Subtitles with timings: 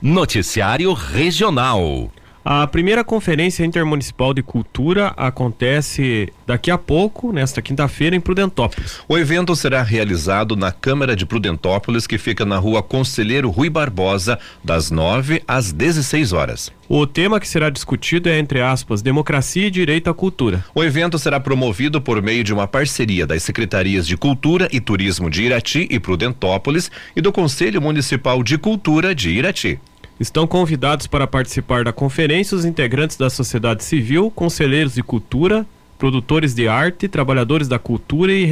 [0.00, 2.08] Noticiário Regional.
[2.44, 9.00] A primeira Conferência Intermunicipal de Cultura acontece daqui a pouco, nesta quinta-feira, em Prudentópolis.
[9.08, 14.38] O evento será realizado na Câmara de Prudentópolis, que fica na rua Conselheiro Rui Barbosa,
[14.64, 16.72] das 9 às 16 horas.
[16.88, 20.64] O tema que será discutido é, entre aspas, democracia e direito à cultura.
[20.74, 25.28] O evento será promovido por meio de uma parceria das Secretarias de Cultura e Turismo
[25.28, 29.78] de Irati e Prudentópolis e do Conselho Municipal de Cultura de Irati.
[30.20, 35.64] Estão convidados para participar da conferência os integrantes da sociedade civil, conselheiros de cultura,
[35.96, 38.44] produtores de arte, trabalhadores da cultura e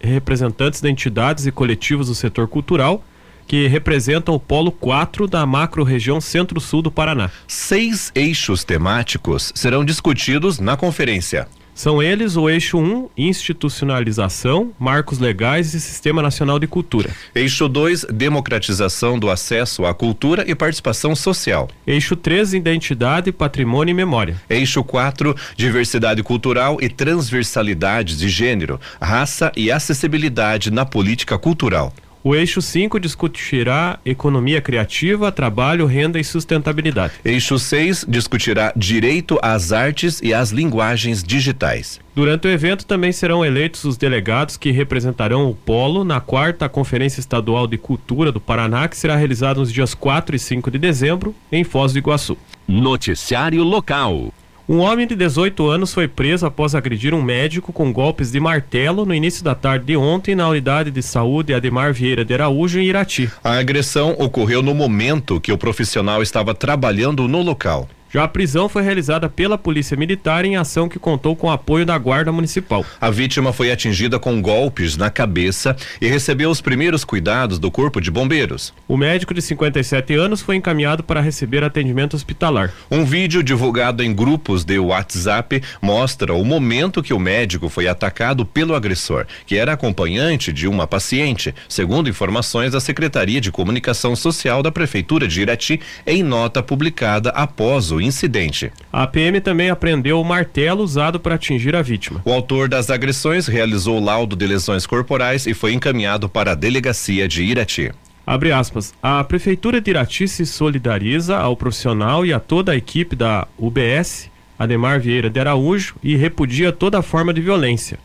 [0.00, 3.02] representantes de entidades e coletivos do setor cultural
[3.46, 7.30] que representam o polo 4 da macro-região Centro-Sul do Paraná.
[7.46, 11.48] Seis eixos temáticos serão discutidos na conferência.
[11.78, 17.08] São eles o eixo 1, institucionalização, marcos legais e sistema nacional de cultura.
[17.32, 21.70] Eixo 2, democratização do acesso à cultura e participação social.
[21.86, 24.42] Eixo 3, identidade, patrimônio e memória.
[24.50, 31.92] Eixo 4, diversidade cultural e transversalidade de gênero, raça e acessibilidade na política cultural.
[32.28, 37.14] O eixo 5 discutirá economia criativa, trabalho, renda e sustentabilidade.
[37.24, 41.98] Eixo 6 discutirá direito às artes e às linguagens digitais.
[42.14, 47.18] Durante o evento também serão eleitos os delegados que representarão o Polo na quarta Conferência
[47.18, 51.34] Estadual de Cultura do Paraná, que será realizada nos dias 4 e 5 de dezembro,
[51.50, 52.36] em Foz do Iguaçu.
[52.68, 54.34] Noticiário Local.
[54.68, 59.06] Um homem de 18 anos foi preso após agredir um médico com golpes de martelo
[59.06, 62.84] no início da tarde de ontem na unidade de saúde Ademar Vieira de Araújo, em
[62.84, 63.30] Irati.
[63.42, 67.88] A agressão ocorreu no momento que o profissional estava trabalhando no local.
[68.10, 71.84] Já a prisão foi realizada pela Polícia Militar em ação que contou com o apoio
[71.84, 72.84] da Guarda Municipal.
[72.98, 78.00] A vítima foi atingida com golpes na cabeça e recebeu os primeiros cuidados do Corpo
[78.00, 78.72] de Bombeiros.
[78.88, 82.72] O médico de 57 anos foi encaminhado para receber atendimento hospitalar.
[82.90, 88.46] Um vídeo divulgado em grupos de WhatsApp mostra o momento que o médico foi atacado
[88.46, 94.62] pelo agressor, que era acompanhante de uma paciente, segundo informações da Secretaria de Comunicação Social
[94.62, 98.72] da Prefeitura de Irati, em nota publicada após o incidente.
[98.92, 102.22] A PM também apreendeu o martelo usado para atingir a vítima.
[102.24, 107.26] O autor das agressões realizou laudo de lesões corporais e foi encaminhado para a delegacia
[107.28, 107.92] de Irati.
[108.26, 108.92] Abre aspas.
[109.02, 114.30] A Prefeitura de Irati se solidariza ao profissional e a toda a equipe da UBS,
[114.58, 117.98] Ademar Vieira de Araújo, e repudia toda forma de violência.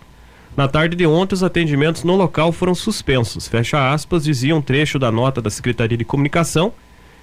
[0.56, 3.48] Na tarde de ontem, os atendimentos no local foram suspensos.
[3.48, 6.72] Fecha aspas, dizia um trecho da nota da Secretaria de Comunicação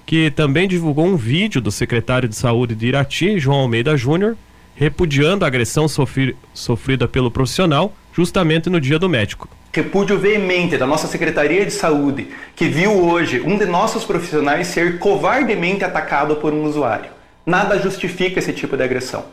[0.05, 4.35] que também divulgou um vídeo do secretário de Saúde de Irati, João Almeida Júnior,
[4.75, 9.47] repudiando a agressão sofri sofrida pelo profissional justamente no dia do médico.
[9.73, 14.99] Repúdio veemente da nossa Secretaria de Saúde, que viu hoje um de nossos profissionais ser
[14.99, 17.11] covardemente atacado por um usuário.
[17.45, 19.25] Nada justifica esse tipo de agressão.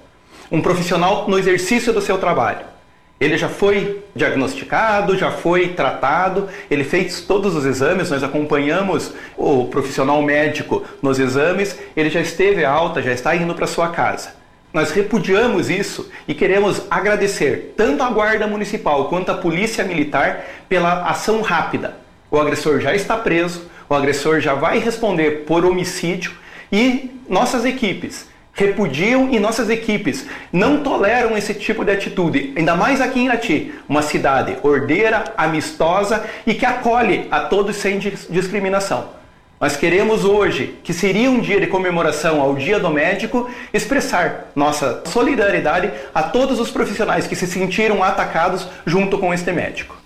[0.51, 2.78] Um profissional no exercício do seu trabalho
[3.21, 9.67] ele já foi diagnosticado, já foi tratado, ele fez todos os exames, nós acompanhamos o
[9.67, 14.37] profissional médico nos exames, ele já esteve alta, já está indo para sua casa.
[14.73, 21.05] Nós repudiamos isso e queremos agradecer tanto à Guarda Municipal quanto à Polícia Militar pela
[21.05, 21.97] ação rápida.
[22.31, 26.33] O agressor já está preso, o agressor já vai responder por homicídio
[26.71, 28.29] e nossas equipes
[28.65, 33.73] repudiam e nossas equipes não toleram esse tipo de atitude, ainda mais aqui em Irati,
[33.89, 39.17] uma cidade ordeira, amistosa e que acolhe a todos sem discriminação.
[39.61, 45.03] Nós queremos hoje, que seria um dia de comemoração ao Dia do Médico, expressar nossa
[45.07, 49.97] solidariedade a todos os profissionais que se sentiram atacados junto com este médico.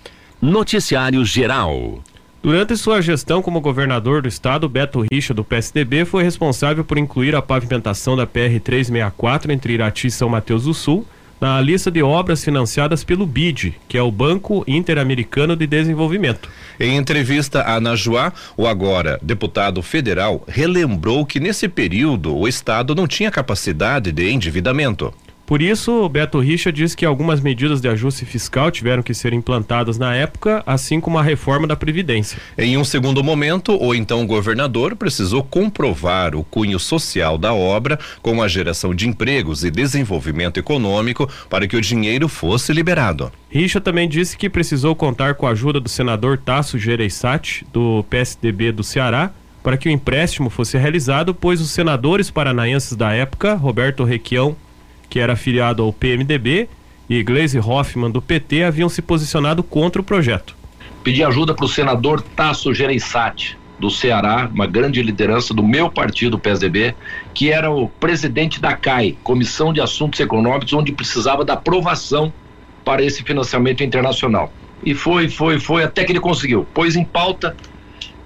[0.41, 2.03] Noticiário Geral.
[2.43, 7.37] Durante sua gestão como governador do estado, Beto Richa, do PSDB, foi responsável por incluir
[7.37, 11.07] a pavimentação da PR-364 entre Irati e São Mateus do Sul
[11.41, 16.49] na lista de obras financiadas pelo BID, que é o Banco Interamericano de Desenvolvimento.
[16.81, 23.07] Em entrevista à Najuá, o agora deputado federal relembrou que nesse período o Estado não
[23.07, 25.15] tinha capacidade de endividamento.
[25.53, 29.99] Por isso, Beto Richa diz que algumas medidas de ajuste fiscal tiveram que ser implantadas
[29.99, 32.39] na época, assim como a reforma da Previdência.
[32.57, 38.43] Em um segundo momento, o então governador precisou comprovar o cunho social da obra com
[38.43, 43.31] a geração de empregos e desenvolvimento econômico para que o dinheiro fosse liberado.
[43.51, 48.73] Richa também disse que precisou contar com a ajuda do senador Tasso Gereissati, do PSDB
[48.73, 49.31] do Ceará,
[49.63, 54.57] para que o empréstimo fosse realizado, pois os senadores paranaenses da época, Roberto Requião
[55.13, 56.71] que era afiliado ao PMDB,
[57.07, 60.57] e Gleisi Hoffmann, do PT, haviam se posicionado contra o projeto.
[61.05, 66.39] Pedi ajuda para o senador Tasso Gereissati, do Ceará, uma grande liderança do meu partido,
[66.39, 66.95] PSDB,
[67.35, 72.33] que era o presidente da CAI, Comissão de Assuntos Econômicos, onde precisava da aprovação
[72.83, 74.51] para esse financiamento internacional.
[74.83, 76.67] E foi, foi, foi, até que ele conseguiu.
[76.73, 77.55] Pôs em pauta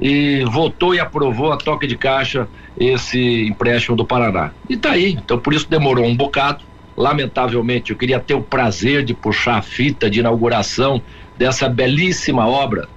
[0.00, 2.46] e votou e aprovou a toque de caixa
[2.78, 4.52] esse empréstimo do Paraná.
[4.70, 5.14] E está aí.
[5.14, 6.64] Então por isso demorou um bocado.
[6.96, 11.02] Lamentavelmente, eu queria ter o prazer de puxar a fita de inauguração
[11.36, 12.88] dessa belíssima obra.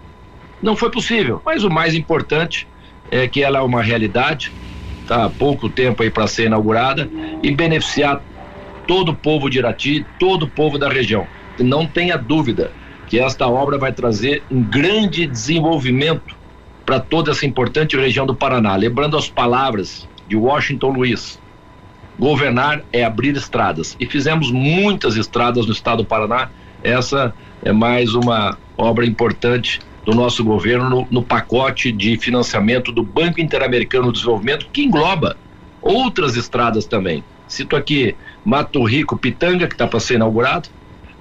[0.62, 2.68] Não foi possível, mas o mais importante
[3.12, 4.51] é que ela é uma realidade,
[5.01, 7.10] está há pouco tempo aí para ser inaugurada
[7.44, 8.22] e beneficiar
[8.88, 11.28] todo o povo de Irati, todo o povo da região.
[11.60, 12.72] Não tenha dúvida
[13.07, 16.36] que esta obra vai trazer um grande desenvolvimento
[16.86, 18.75] para toda essa importante região do Paraná.
[18.75, 21.40] Lembrando as palavras de Washington Luiz:
[22.19, 23.95] governar é abrir estradas.
[24.00, 26.50] E fizemos muitas estradas no estado do Paraná.
[26.83, 27.33] Essa
[27.63, 33.39] é mais uma obra importante do nosso governo no, no pacote de financiamento do Banco
[33.39, 35.38] Interamericano de Desenvolvimento, que engloba
[35.81, 37.24] outras estradas também.
[37.48, 40.69] Cito aqui Mato Rico Pitanga, que está para ser inaugurado.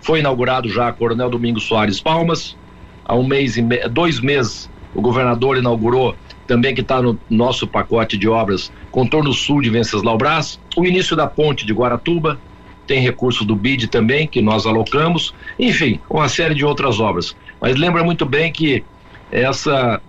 [0.00, 2.56] Foi inaugurado já Coronel Domingos Soares Palmas.
[3.04, 3.78] Há um mês e me...
[3.88, 6.16] dois meses o governador inaugurou
[6.48, 11.14] também que está no nosso pacote de obras contorno sul de Venceslau Brás, o início
[11.14, 12.40] da ponte de Guaratuba,
[12.86, 17.36] tem recurso do BID também, que nós alocamos, enfim, uma série de outras obras.
[17.60, 18.82] Mas lembra muito bem que
[19.30, 20.00] essa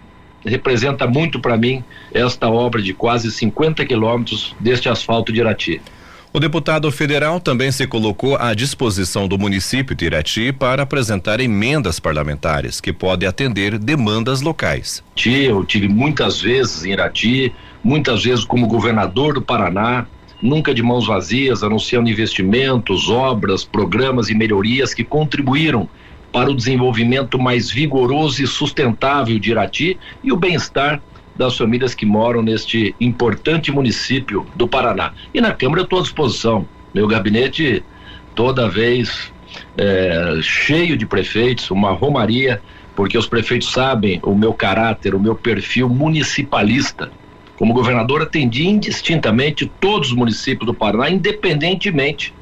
[0.46, 1.84] representa muito para mim
[2.14, 5.82] esta obra de quase 50 quilômetros deste asfalto de Irati.
[6.32, 12.00] O deputado federal também se colocou à disposição do município de Irati para apresentar emendas
[12.00, 15.04] parlamentares que podem atender demandas locais.
[15.26, 17.52] Eu tive muitas vezes em Irati,
[17.84, 20.06] muitas vezes como governador do Paraná,
[20.40, 25.90] nunca de mãos vazias, anunciando investimentos, obras, programas e melhorias que contribuíram
[26.32, 31.02] para o desenvolvimento mais vigoroso e sustentável de Irati e o bem-estar
[31.40, 35.14] das famílias que moram neste importante município do Paraná.
[35.34, 36.68] E na Câmara eu estou à disposição.
[36.94, 37.82] Meu gabinete,
[38.36, 39.32] toda vez
[39.78, 42.62] é, cheio de prefeitos, uma romaria,
[42.94, 47.10] porque os prefeitos sabem o meu caráter, o meu perfil municipalista.
[47.56, 52.34] Como governador, atendi indistintamente todos os municípios do Paraná, independentemente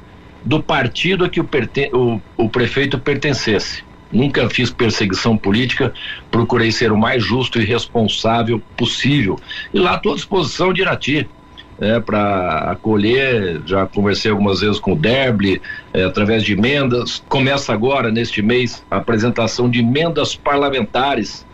[0.44, 1.48] do partido a que o,
[1.92, 3.84] o, o prefeito pertencesse.
[4.10, 5.92] Nunca fiz perseguição política,
[6.30, 9.38] procurei ser o mais justo e responsável possível.
[9.72, 11.28] E lá estou à disposição de Irati.
[11.80, 15.62] É, para acolher, já conversei algumas vezes com o Derble,
[15.92, 17.22] é, através de emendas.
[17.28, 21.46] Começa agora, neste mês, a apresentação de emendas parlamentares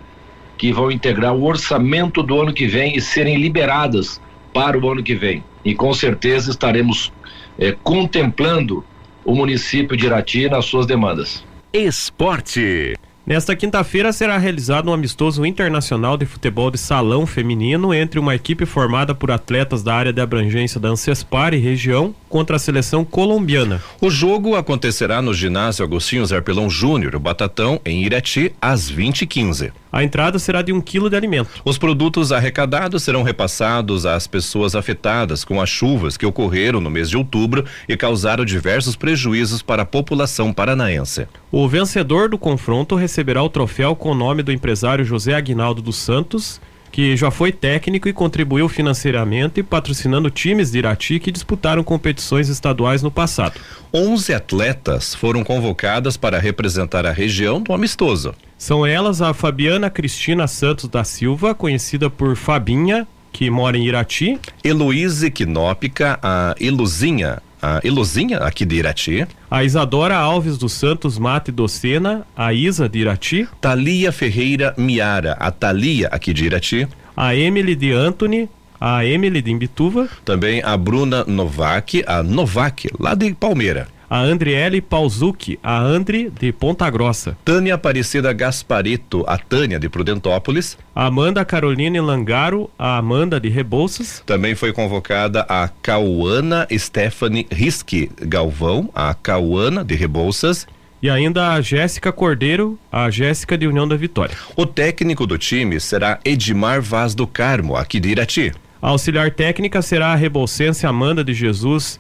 [0.57, 4.19] que vão integrar o orçamento do ano que vem e serem liberadas
[4.53, 5.45] para o ano que vem.
[5.63, 7.13] E com certeza estaremos
[7.59, 8.83] é, contemplando
[9.25, 11.45] o município de Irati nas suas demandas.
[11.77, 12.95] Esporte.
[13.27, 18.65] Nesta quinta-feira será realizado um amistoso internacional de futebol de salão feminino entre uma equipe
[18.65, 23.83] formada por atletas da área de abrangência da Ancespar e região contra a seleção colombiana.
[24.01, 29.73] O jogo acontecerá no ginásio Agostinho Zerpelão Júnior, Batatão, em Irati, às 20h15.
[29.95, 31.51] A entrada será de um quilo de alimento.
[31.65, 37.09] Os produtos arrecadados serão repassados às pessoas afetadas com as chuvas que ocorreram no mês
[37.09, 41.29] de outubro e causaram diversos prejuízos para a população paranaense.
[41.49, 45.95] O vencedor do confronto receberá o troféu com o nome do empresário José Aguinaldo dos
[45.95, 46.61] Santos
[46.95, 53.03] que já foi técnico e contribuiu financeiramente patrocinando times de Irati que disputaram competições estaduais
[53.03, 53.59] no passado.
[53.93, 58.33] 11 atletas foram convocadas para representar a região do amistoso.
[58.57, 64.39] São elas a Fabiana Cristina Santos da Silva, conhecida por Fabinha, que mora em Irati.
[64.63, 69.27] Heloíse Quinópica, a Eluzinha, a Eluzinha aqui de Irati.
[69.51, 73.49] A Isadora Alves dos Santos Mate Docena, a Isa de Irati.
[73.61, 76.87] Thalia Ferreira Miara, a Thalia aqui de Irati.
[77.17, 80.09] A Emily de Anthony, a Emily de Imbituva.
[80.25, 86.53] Também a Bruna Novak, a Novak, lá de Palmeira a Andriele Pauzucchi, a Andri de
[86.53, 87.37] Ponta Grossa.
[87.45, 90.79] Tânia Aparecida Gasparito, a Tânia de Prudentópolis.
[90.95, 94.23] Amanda Caroline Langaro, a Amanda de Rebouças.
[94.25, 100.65] Também foi convocada a Cauana Stephanie Risque Galvão, a Cauana de Rebouças
[101.03, 104.37] e ainda a Jéssica Cordeiro, a Jéssica de União da Vitória.
[104.55, 108.53] O técnico do time será Edmar Vaz do Carmo, aqui de Irati.
[108.81, 111.99] A auxiliar técnica será a rebolsense Amanda de Jesus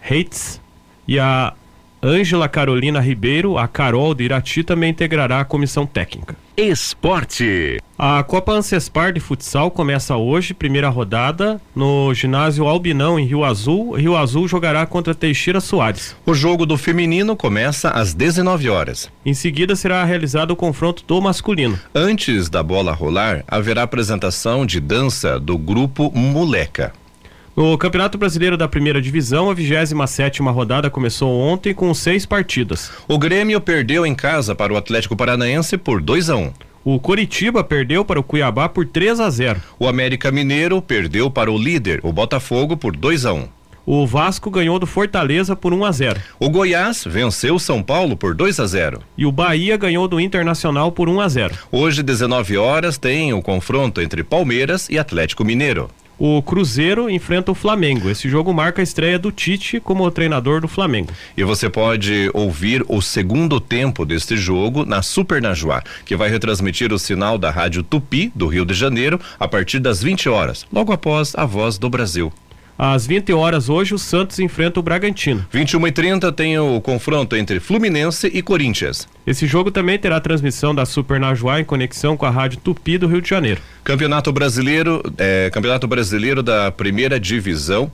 [0.00, 0.62] Reitz
[1.06, 1.52] e a
[2.04, 6.36] Ângela Carolina Ribeiro, a Carol de Irati, também integrará a comissão técnica.
[6.54, 7.78] Esporte.
[7.98, 13.94] A Copa Ancespar de Futsal começa hoje, primeira rodada, no ginásio Albinão, em Rio Azul.
[13.94, 16.14] Rio Azul jogará contra Teixeira Soares.
[16.26, 19.10] O jogo do feminino começa às 19 horas.
[19.24, 21.78] Em seguida será realizado o confronto do masculino.
[21.94, 26.92] Antes da bola rolar, haverá apresentação de dança do grupo Moleca.
[27.56, 32.90] No Campeonato Brasileiro da Primeira Divisão, a 27 rodada começou ontem com seis partidas.
[33.06, 36.52] O Grêmio perdeu em casa para o Atlético Paranaense por 2 a 1.
[36.84, 39.60] O Coritiba perdeu para o Cuiabá por 3 a 0.
[39.78, 43.48] O América Mineiro perdeu para o líder, o Botafogo, por 2 a 1.
[43.86, 46.20] O Vasco ganhou do Fortaleza por 1 a 0.
[46.40, 48.98] O Goiás venceu o São Paulo por 2 a 0.
[49.16, 51.54] E o Bahia ganhou do Internacional por 1 a 0.
[51.70, 57.54] Hoje, 19 horas, tem o confronto entre Palmeiras e Atlético Mineiro o Cruzeiro enfrenta o
[57.54, 58.08] Flamengo.
[58.08, 61.12] Esse jogo marca a estreia do Tite como treinador do Flamengo.
[61.36, 66.92] E você pode ouvir o segundo tempo deste jogo na Super Najuá, que vai retransmitir
[66.92, 70.92] o sinal da Rádio Tupi do Rio de Janeiro a partir das 20 horas, logo
[70.92, 72.32] após a Voz do Brasil.
[72.76, 75.46] Às 20 horas hoje, o Santos enfrenta o Bragantino.
[75.52, 79.08] 21 e 30 tem o confronto entre Fluminense e Corinthians.
[79.26, 83.06] Esse jogo também terá transmissão da Super Najuá em conexão com a Rádio Tupi do
[83.06, 83.60] Rio de Janeiro.
[83.84, 87.90] Campeonato Brasileiro, é, Campeonato Brasileiro da Primeira Divisão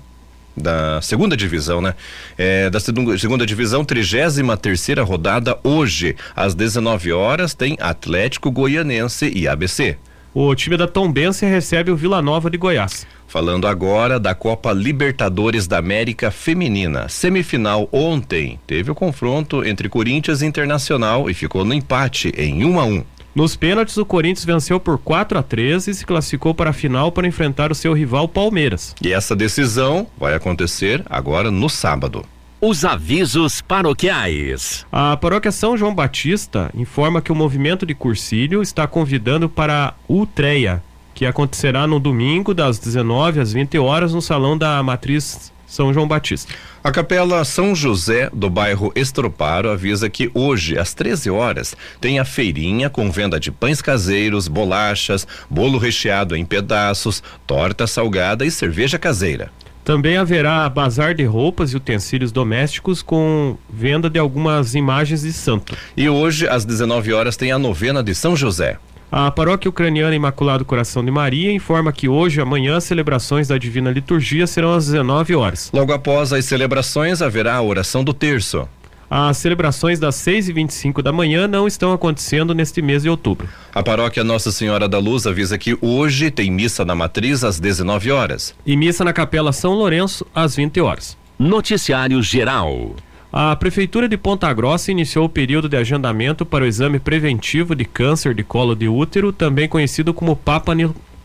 [0.56, 1.94] da segunda divisão, né?
[2.36, 9.46] É, da segunda divisão, 33 terceira rodada hoje às 19 horas tem Atlético Goianense e
[9.46, 9.96] ABC.
[10.32, 13.04] O time da Tombense recebe o Vila Nova de Goiás.
[13.26, 17.08] Falando agora da Copa Libertadores da América Feminina.
[17.08, 22.70] Semifinal ontem teve o confronto entre Corinthians e Internacional e ficou no empate em 1
[22.70, 22.94] um a 1.
[22.94, 23.04] Um.
[23.34, 27.10] Nos pênaltis, o Corinthians venceu por 4 a 13 e se classificou para a final
[27.10, 28.94] para enfrentar o seu rival Palmeiras.
[29.02, 32.24] E essa decisão vai acontecer agora no sábado.
[32.62, 34.84] Os avisos paroquiais.
[34.92, 39.94] A paróquia São João Batista informa que o movimento de Cursílio está convidando para a
[40.06, 40.82] Utreia,
[41.14, 46.06] que acontecerá no domingo, das 19 às 20 horas, no salão da Matriz São João
[46.06, 46.52] Batista.
[46.84, 52.26] A Capela São José, do bairro Estroparo, avisa que hoje, às 13 horas, tem a
[52.26, 58.98] feirinha com venda de pães caseiros, bolachas, bolo recheado em pedaços, torta salgada e cerveja
[58.98, 59.50] caseira.
[59.90, 65.76] Também haverá bazar de roupas e utensílios domésticos com venda de algumas imagens de santo.
[65.96, 68.78] E hoje, às 19 horas, tem a novena de São José.
[69.10, 73.58] A paróquia ucraniana Imaculado Coração de Maria informa que hoje e amanhã as celebrações da
[73.58, 75.72] Divina Liturgia serão às 19 horas.
[75.74, 78.68] Logo após as celebrações haverá a oração do terço.
[79.10, 83.48] As celebrações das 6 e 25 da manhã não estão acontecendo neste mês de outubro.
[83.74, 88.12] A paróquia Nossa Senhora da Luz avisa que hoje tem missa na matriz às 19
[88.12, 88.54] horas.
[88.64, 91.18] E missa na Capela São Lourenço às 20 horas.
[91.36, 92.94] Noticiário Geral.
[93.32, 97.84] A Prefeitura de Ponta Grossa iniciou o período de agendamento para o exame preventivo de
[97.84, 100.72] câncer de colo de útero, também conhecido como Papa,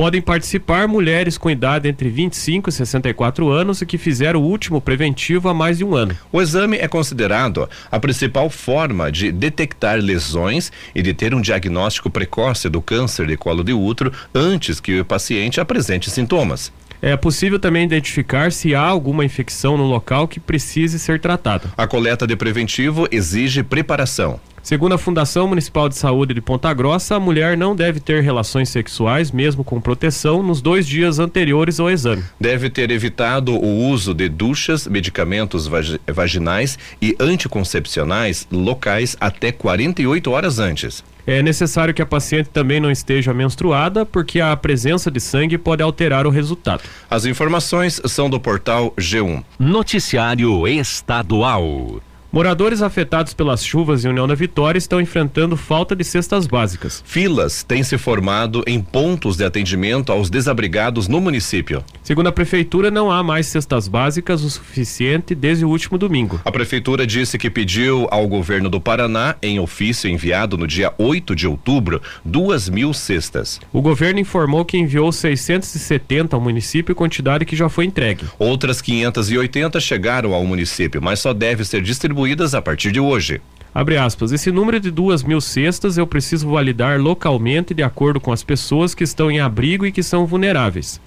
[0.00, 4.80] Podem participar mulheres com idade entre 25 e 64 anos e que fizeram o último
[4.80, 6.16] preventivo há mais de um ano.
[6.32, 12.08] O exame é considerado a principal forma de detectar lesões e de ter um diagnóstico
[12.08, 16.72] precoce do câncer de colo de útero antes que o paciente apresente sintomas.
[17.02, 21.70] É possível também identificar se há alguma infecção no local que precise ser tratada.
[21.76, 24.38] A coleta de preventivo exige preparação.
[24.62, 28.68] Segundo a Fundação Municipal de Saúde de Ponta Grossa, a mulher não deve ter relações
[28.68, 32.22] sexuais, mesmo com proteção, nos dois dias anteriores ao exame.
[32.38, 35.68] Deve ter evitado o uso de duchas, medicamentos
[36.06, 41.02] vaginais e anticoncepcionais locais até 48 horas antes.
[41.30, 45.80] É necessário que a paciente também não esteja menstruada, porque a presença de sangue pode
[45.80, 46.82] alterar o resultado.
[47.08, 49.44] As informações são do portal G1.
[49.56, 52.00] Noticiário Estadual.
[52.32, 57.02] Moradores afetados pelas chuvas em União da Vitória estão enfrentando falta de cestas básicas.
[57.04, 61.82] Filas têm se formado em pontos de atendimento aos desabrigados no município.
[62.04, 66.40] Segundo a prefeitura, não há mais cestas básicas o suficiente desde o último domingo.
[66.44, 71.34] A prefeitura disse que pediu ao governo do Paraná, em ofício enviado no dia 8
[71.34, 73.58] de outubro, duas mil cestas.
[73.72, 78.26] O governo informou que enviou 670 ao município, quantidade que já foi entregue.
[78.38, 83.40] Outras 580 chegaram ao município, mas só deve ser distribuída distribuídas a partir de hoje.
[83.74, 84.32] Abre aspas.
[84.32, 88.94] Esse número de duas mil cestas eu preciso validar localmente de acordo com as pessoas
[88.94, 91.00] que estão em abrigo e que são vulneráveis.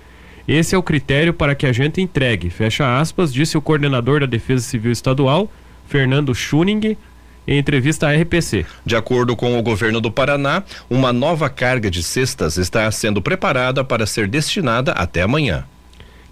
[0.47, 2.49] Esse é o critério para que a gente entregue.
[2.49, 5.49] Fecha aspas, disse o coordenador da Defesa Civil Estadual,
[5.87, 6.97] Fernando Schuning,
[7.45, 8.65] em entrevista à RPC.
[8.85, 13.83] De acordo com o governo do Paraná, uma nova carga de cestas está sendo preparada
[13.83, 15.65] para ser destinada até amanhã.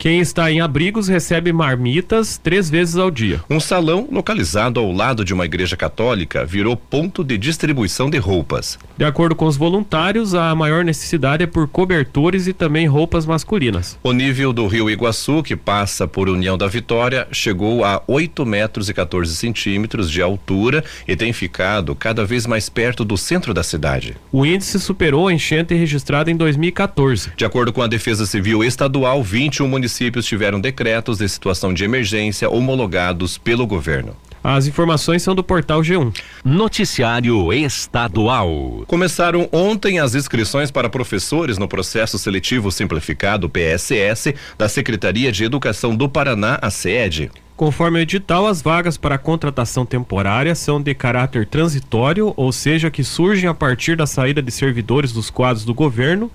[0.02, 3.40] Quem está em abrigos recebe marmitas três vezes ao dia.
[3.48, 8.80] Um salão localizado ao lado de uma igreja católica virou ponto de distribuição de roupas.
[8.98, 13.96] De acordo com os voluntários, a maior necessidade é por cobertores e também roupas masculinas.
[14.02, 18.90] O nível do rio Iguaçu, que passa por União da Vitória, chegou a 8 metros
[18.90, 23.62] e 14 centímetros de altura e tem ficado cada vez mais perto do centro da
[23.62, 24.18] cidade.
[24.32, 27.34] O índice superou a enchente registrada em 2014.
[27.38, 31.84] De acordo com a Defesa Civil Estadual, 21 municípios municípios tiveram decretos de situação de
[31.84, 34.16] emergência homologados pelo governo.
[34.42, 36.18] As informações são do portal G1.
[36.44, 38.86] Noticiário Estadual.
[38.88, 45.96] Começaram ontem as inscrições para professores no processo seletivo simplificado PSS da Secretaria de Educação
[45.96, 47.30] do Paraná, a SED.
[47.56, 53.04] Conforme o edital, as vagas para contratação temporária são de caráter transitório, ou seja, que
[53.04, 56.32] surgem a partir da saída de servidores dos quadros do governo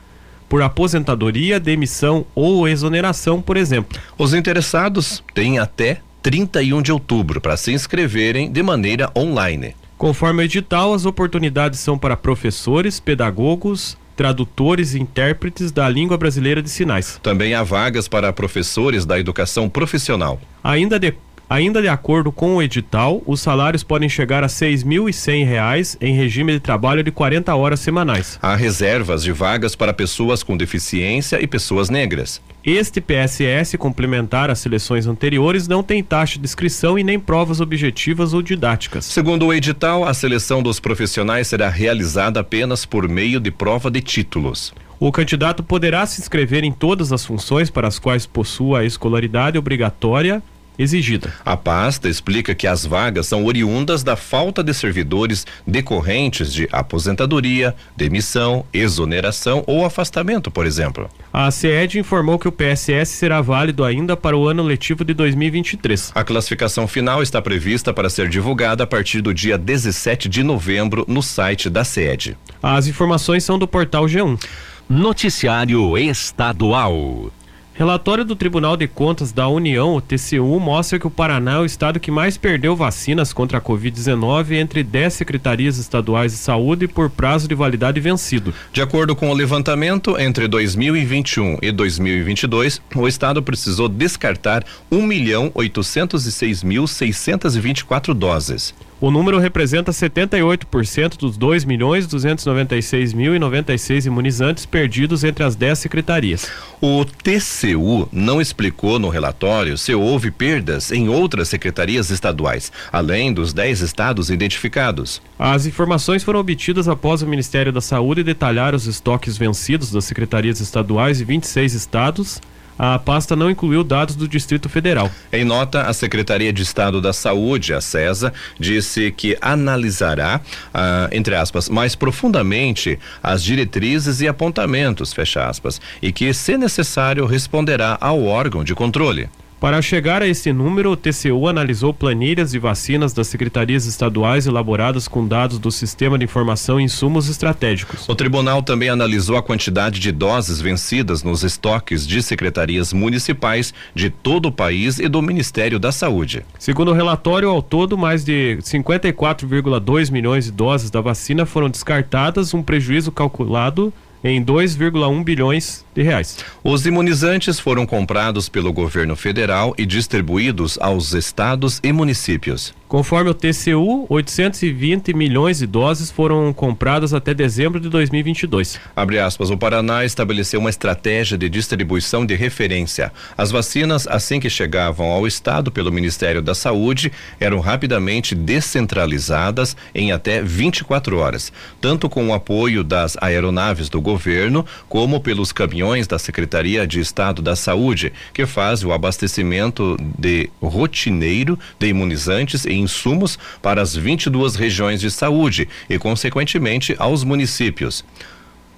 [0.48, 3.98] por aposentadoria, demissão ou exoneração, por exemplo.
[4.16, 9.74] Os interessados têm até 31 de outubro para se inscreverem de maneira online.
[9.96, 16.62] Conforme o edital, as oportunidades são para professores, pedagogos, tradutores e intérpretes da língua brasileira
[16.62, 17.20] de sinais.
[17.22, 20.40] Também há vagas para professores da educação profissional.
[20.64, 21.14] Ainda de
[21.48, 26.52] Ainda de acordo com o edital, os salários podem chegar a R$ 6.100 em regime
[26.52, 28.36] de trabalho de 40 horas semanais.
[28.42, 32.42] Há reservas de vagas para pessoas com deficiência e pessoas negras.
[32.64, 38.34] Este PSS, complementar às seleções anteriores, não tem taxa de inscrição e nem provas objetivas
[38.34, 39.04] ou didáticas.
[39.04, 44.00] Segundo o edital, a seleção dos profissionais será realizada apenas por meio de prova de
[44.00, 44.74] títulos.
[44.98, 49.56] O candidato poderá se inscrever em todas as funções para as quais possua a escolaridade
[49.56, 50.42] obrigatória
[50.78, 51.32] exigida.
[51.44, 57.74] A pasta explica que as vagas são oriundas da falta de servidores decorrentes de aposentadoria,
[57.96, 61.08] demissão, exoneração ou afastamento, por exemplo.
[61.32, 66.12] A CED informou que o PSS será válido ainda para o ano letivo de 2023.
[66.14, 71.04] A classificação final está prevista para ser divulgada a partir do dia 17 de novembro
[71.08, 72.36] no site da CED.
[72.62, 74.40] As informações são do portal G1.
[74.88, 77.30] Noticiário Estadual.
[77.78, 81.66] Relatório do Tribunal de Contas da União, o TCU, mostra que o Paraná é o
[81.66, 87.10] estado que mais perdeu vacinas contra a Covid-19 entre 10 secretarias estaduais de saúde por
[87.10, 88.54] prazo de validade vencido.
[88.72, 95.50] De acordo com o levantamento, entre 2021 e 2022, o estado precisou descartar 1 milhão
[95.54, 98.74] 806 mil 624 doses.
[98.98, 105.54] O número representa 78% dos 2 milhões 296 mil e 96 imunizantes perdidos entre as
[105.54, 106.50] 10 secretarias.
[106.80, 113.52] O TCU não explicou no relatório se houve perdas em outras secretarias estaduais, além dos
[113.52, 115.20] 10 estados identificados.
[115.38, 120.58] As informações foram obtidas após o Ministério da Saúde detalhar os estoques vencidos das secretarias
[120.60, 122.40] estaduais de 26 estados
[122.78, 125.10] a pasta não incluiu dados do Distrito Federal.
[125.32, 130.40] Em nota, a Secretaria de Estado da Saúde, a CESA, disse que analisará,
[130.72, 137.26] ah, entre aspas, mais profundamente as diretrizes e apontamentos, fecha aspas, e que, se necessário,
[137.26, 139.28] responderá ao órgão de controle.
[139.58, 145.08] Para chegar a esse número, o TCU analisou planilhas de vacinas das secretarias estaduais elaboradas
[145.08, 148.06] com dados do Sistema de Informação e Insumos Estratégicos.
[148.06, 154.10] O tribunal também analisou a quantidade de doses vencidas nos estoques de secretarias municipais de
[154.10, 156.44] todo o país e do Ministério da Saúde.
[156.58, 162.52] Segundo o relatório, ao todo, mais de 54,2 milhões de doses da vacina foram descartadas,
[162.52, 163.90] um prejuízo calculado
[164.22, 166.38] em 2,1 bilhões de reais.
[166.62, 172.74] Os imunizantes foram comprados pelo governo federal e distribuídos aos estados e municípios.
[172.88, 178.78] Conforme o TCU, 820 milhões de doses foram compradas até dezembro de 2022.
[178.94, 183.12] Abre aspas, o Paraná estabeleceu uma estratégia de distribuição de referência.
[183.36, 190.12] As vacinas, assim que chegavam ao estado pelo Ministério da Saúde, eram rapidamente descentralizadas em
[190.12, 196.20] até 24 horas, tanto com o apoio das aeronaves do governo, como pelos caminhões da
[196.20, 203.82] Secretaria de Estado da Saúde, que faz o abastecimento de rotineiro de imunizantes insumos para
[203.82, 208.04] as 22 regiões de saúde e, consequentemente, aos municípios.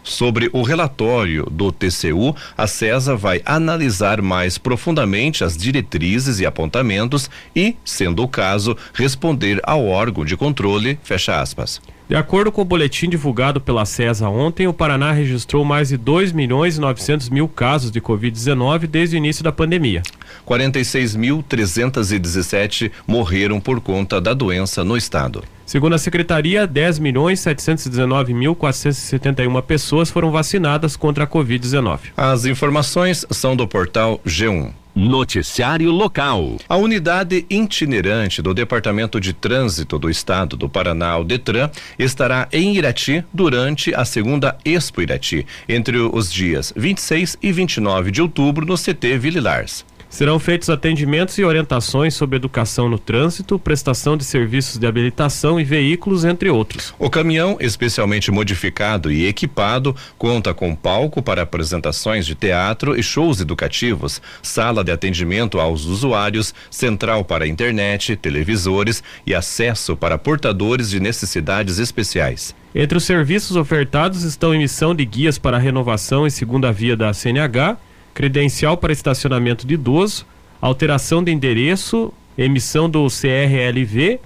[0.09, 7.29] Sobre o relatório do TCU, a CESA vai analisar mais profundamente as diretrizes e apontamentos
[7.55, 11.79] e, sendo o caso, responder ao órgão de controle, fecha aspas.
[12.09, 16.33] De acordo com o boletim divulgado pela CESA ontem, o Paraná registrou mais de 2
[16.33, 20.03] milhões e 900 mil casos de Covid-19 desde o início da pandemia.
[20.49, 25.45] 46.317 morreram por conta da doença no estado.
[25.67, 31.99] Segundo a secretaria, 10 milhões 719 mil 471 pessoas foram vacinadas contra a Covid-19.
[32.17, 34.73] As informações são do portal G1.
[34.95, 36.57] Noticiário local.
[36.69, 42.75] A unidade itinerante do Departamento de Trânsito do Estado do Paraná, o Detran, estará em
[42.75, 48.75] Irati durante a segunda Expo Irati, entre os dias 26 e 29 de outubro no
[48.75, 49.85] CT Vililars.
[50.11, 55.65] Serão feitos atendimentos e orientações sobre educação no trânsito, prestação de serviços de habilitação e
[55.65, 56.95] veículos, entre outros.
[56.99, 63.41] O caminhão, especialmente modificado e equipado, conta com palco para apresentações de teatro e shows
[63.41, 71.01] educativos, sala de atendimento aos usuários, central para internet, televisores e acesso para portadores de
[71.01, 72.55] necessidades especiais.
[72.75, 77.77] Entre os serviços ofertados estão emissão de guias para renovação e segunda via da CNH
[78.19, 80.27] credencial para estacionamento de idoso,
[80.61, 84.19] alteração de endereço, emissão do CRLV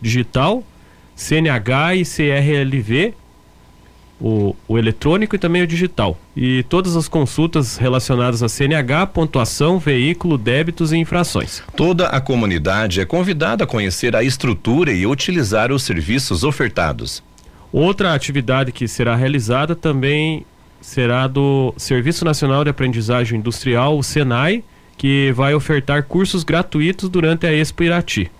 [0.00, 0.64] digital,
[1.14, 3.14] CNH e CRLV,
[4.18, 6.18] o, o, eletrônico e também o digital.
[6.34, 11.62] E todas as consultas relacionadas a CNH, pontuação, veículo, débitos e infrações.
[11.76, 17.22] Toda a comunidade é convidada a conhecer a estrutura e utilizar os serviços ofertados.
[17.70, 20.46] Outra atividade que será realizada também
[20.84, 24.62] será do Serviço Nacional de Aprendizagem Industrial, o SENAI,
[24.98, 28.30] que vai ofertar cursos gratuitos durante a Expo Irati.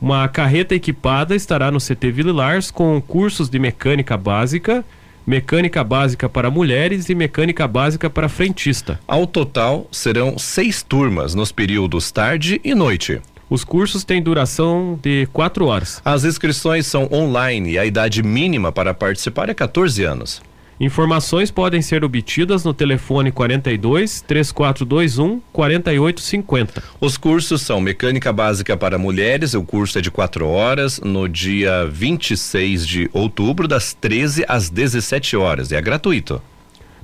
[0.00, 4.82] Uma carreta equipada estará no CT Vila com cursos de mecânica básica,
[5.26, 8.98] mecânica básica para mulheres e mecânica básica para frentista.
[9.06, 13.20] Ao total, serão seis turmas nos períodos tarde e noite.
[13.48, 16.00] Os cursos têm duração de quatro horas.
[16.02, 20.42] As inscrições são online e a idade mínima para participar é 14 anos.
[20.80, 26.82] Informações podem ser obtidas no telefone 42 3421 4850.
[27.00, 31.86] Os cursos são Mecânica Básica para Mulheres, o curso é de 4 horas, no dia
[31.86, 35.70] 26 de outubro, das 13 às 17 horas.
[35.70, 36.42] É gratuito.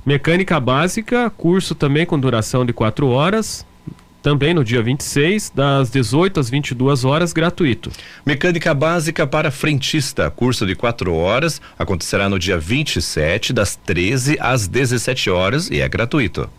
[0.05, 3.65] Mecânica Básica, curso também com duração de 4 horas,
[4.21, 7.91] também no dia 26, das 18 às 22 horas, gratuito.
[8.25, 14.67] Mecânica básica para frentista, curso de 4 horas, acontecerá no dia 27, das 13 às
[14.67, 16.49] 17 horas e é gratuito.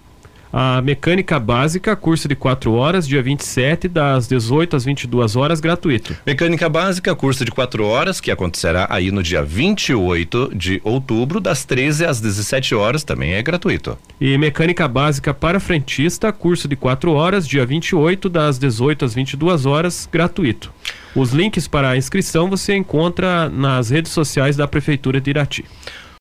[0.53, 6.15] A mecânica básica, curso de 4 horas, dia 27, das 18 às 22 horas, gratuito.
[6.27, 11.65] Mecânica básica, curso de 4 horas, que acontecerá aí no dia 28 de outubro, das
[11.65, 13.97] 13 às 17 horas, também é gratuito.
[14.21, 19.65] E mecânica básica para frentista, curso de 4 horas, dia 28, das 18 às 22
[19.65, 20.71] horas, gratuito.
[21.15, 25.65] Os links para a inscrição você encontra nas redes sociais da Prefeitura de Irati.